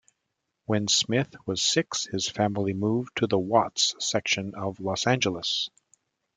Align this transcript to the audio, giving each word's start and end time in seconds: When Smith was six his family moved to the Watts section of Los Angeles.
When 0.65 0.87
Smith 0.87 1.35
was 1.45 1.61
six 1.61 2.05
his 2.07 2.27
family 2.27 2.73
moved 2.73 3.15
to 3.17 3.27
the 3.27 3.37
Watts 3.37 3.93
section 3.99 4.55
of 4.55 4.79
Los 4.79 5.05
Angeles. 5.05 5.69